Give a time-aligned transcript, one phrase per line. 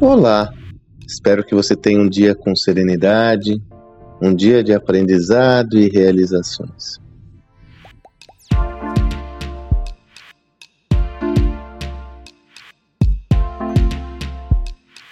[0.00, 0.52] Olá,
[1.06, 3.62] espero que você tenha um dia com serenidade,
[4.20, 7.00] um dia de aprendizado e realizações.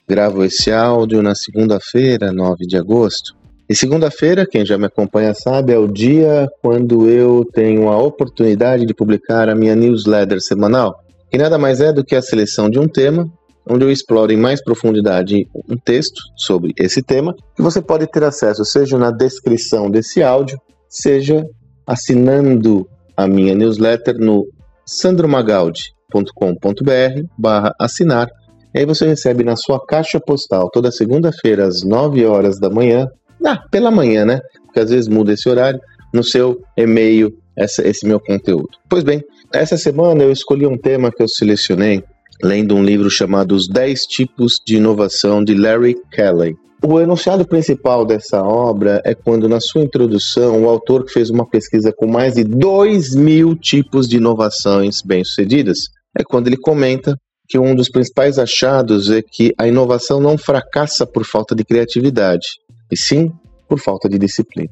[0.09, 3.40] Gravo esse áudio na segunda-feira, 9 de agosto.
[3.71, 8.85] E segunda-feira, quem já me acompanha sabe, é o dia quando eu tenho a oportunidade
[8.85, 10.99] de publicar a minha newsletter semanal,
[11.31, 13.31] que nada mais é do que a seleção de um tema,
[13.65, 18.25] onde eu exploro em mais profundidade um texto sobre esse tema, que você pode ter
[18.25, 21.47] acesso seja na descrição desse áudio, seja
[21.87, 24.49] assinando a minha newsletter no
[24.85, 28.29] sandromagaldi.com.br barra assinar.
[28.75, 33.07] E aí você recebe na sua caixa postal toda segunda-feira às 9 horas da manhã,
[33.45, 34.41] ah, pela manhã, né?
[34.67, 35.81] Porque às vezes muda esse horário,
[36.13, 38.69] no seu e-mail essa, esse meu conteúdo.
[38.89, 42.03] Pois bem, essa semana eu escolhi um tema que eu selecionei
[42.43, 46.57] lendo um livro chamado Os 10 Tipos de Inovação de Larry Kelly.
[46.83, 51.47] O enunciado principal dessa obra é quando, na sua introdução, o autor que fez uma
[51.47, 55.79] pesquisa com mais de 2 mil tipos de inovações bem-sucedidas,
[56.19, 57.15] é quando ele comenta
[57.47, 62.47] que um dos principais achados é que a inovação não fracassa por falta de criatividade,
[62.91, 63.33] e sim
[63.69, 64.71] por falta de disciplina.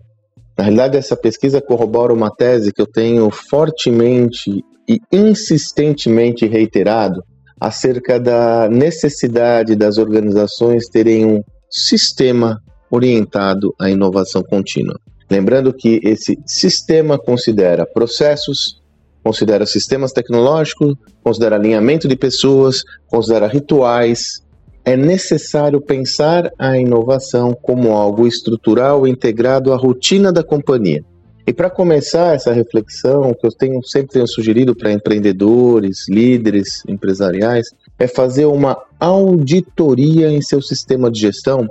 [0.56, 7.22] Na realidade, essa pesquisa corrobora uma tese que eu tenho fortemente e insistentemente reiterado
[7.60, 14.98] acerca da necessidade das organizações terem um sistema orientado à inovação contínua.
[15.30, 18.80] Lembrando que esse sistema considera processos,
[19.22, 24.42] considera sistemas tecnológicos, considera alinhamento de pessoas, considera rituais.
[24.88, 31.04] É necessário pensar a inovação como algo estrutural integrado à rotina da companhia.
[31.46, 37.66] E para começar essa reflexão, que eu tenho, sempre tenho sugerido para empreendedores, líderes empresariais,
[37.98, 41.68] é fazer uma auditoria em seu sistema de gestão,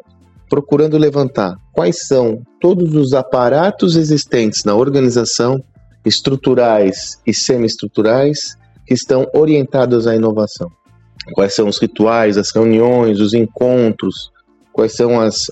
[0.48, 5.60] procurando levantar quais são todos os aparatos existentes na organização
[6.06, 10.70] estruturais e semi-estruturais que estão orientados à inovação.
[11.34, 14.32] Quais são os rituais, as reuniões, os encontros,
[14.78, 15.52] quais são as,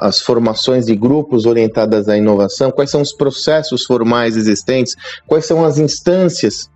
[0.00, 4.94] as formações de grupos orientadas à inovação, quais são os processos formais existentes,
[5.26, 6.68] quais são as instâncias.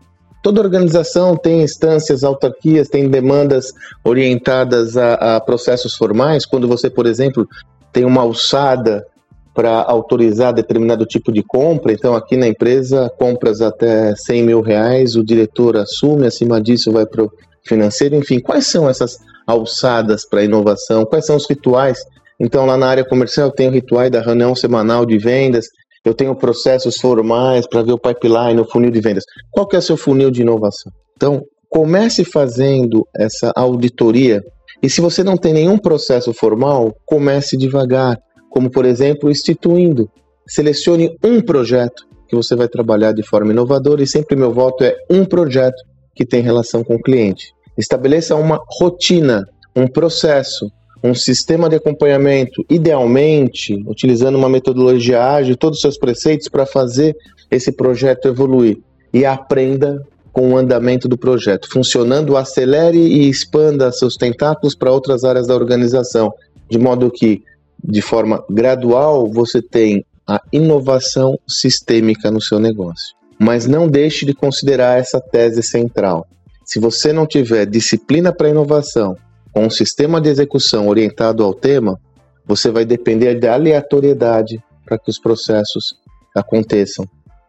[0.43, 3.73] Toda organização tem instâncias, autarquias, tem demandas
[4.03, 6.47] orientadas a, a processos formais.
[6.47, 7.47] Quando você, por exemplo,
[7.93, 9.07] tem uma alçada
[9.55, 11.93] para autorizar determinado tipo de compra.
[11.93, 17.05] Então, aqui na empresa, compras até 100 mil reais, o diretor assume, acima disso vai
[17.05, 17.27] para
[17.67, 18.17] financeiro.
[18.17, 21.05] Enfim, quais são essas alçadas para inovação?
[21.05, 21.99] Quais são os rituais?
[22.41, 25.67] Então, lá na área comercial, eu tenho rituais da reunião semanal de vendas,
[26.05, 29.25] eu tenho processos formais para ver o pipeline, o funil de vendas.
[29.51, 30.93] Qual que é o seu funil de inovação?
[31.17, 34.43] Então, comece fazendo essa auditoria.
[34.83, 38.19] E se você não tem nenhum processo formal, comece devagar
[38.53, 40.09] como por exemplo instituindo.
[40.47, 44.95] Selecione um projeto que você vai trabalhar de forma inovadora e sempre meu voto é
[45.11, 45.83] um projeto
[46.15, 47.53] que tem relação com o cliente.
[47.77, 50.71] Estabeleça uma rotina, um processo,
[51.03, 57.17] um sistema de acompanhamento, idealmente utilizando uma metodologia ágil, todos os seus preceitos para fazer
[57.51, 58.79] esse projeto evoluir
[59.13, 60.01] e aprenda
[60.33, 61.69] com o andamento do projeto.
[61.71, 66.33] Funcionando, acelere e expanda seus tentáculos para outras áreas da organização,
[66.71, 67.43] de modo que
[67.83, 73.15] de forma gradual, você tem a inovação sistêmica no seu negócio.
[73.43, 76.27] Mas não deixe de considerar essa tese central.
[76.65, 79.17] Se você não tiver disciplina para inovação,
[79.53, 81.99] com um sistema de execução orientado ao tema,
[82.47, 85.95] você vai depender da aleatoriedade para que os processos
[86.37, 87.05] aconteçam.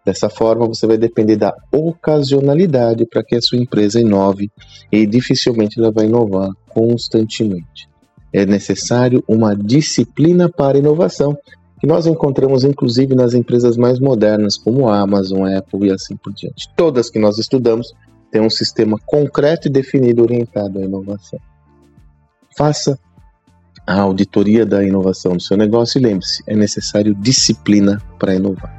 [0.06, 4.50] Dessa forma, você vai depender da ocasionalidade para que a sua empresa inove
[4.92, 7.88] e dificilmente ela vai inovar constantemente
[8.34, 11.38] é necessário uma disciplina para inovação,
[11.84, 16.32] que nós encontramos inclusive nas empresas mais modernas, como a Amazon, Apple e assim por
[16.32, 16.70] diante.
[16.78, 17.94] Todas que nós estudamos
[18.32, 21.38] têm um sistema concreto e definido orientado à inovação.
[22.58, 22.98] Faça
[23.86, 28.74] a auditoria da inovação do seu negócio e lembre-se, é necessário disciplina para inovar.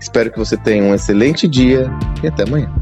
[0.00, 1.88] Espero que você tenha um excelente dia
[2.24, 2.81] e até amanhã.